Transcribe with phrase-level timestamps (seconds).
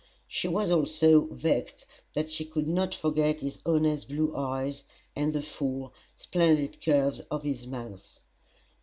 [0.27, 4.83] She was also vexed that she could not forget his honest blue eyes,
[5.15, 8.19] and the full, splendid curves of his mouth.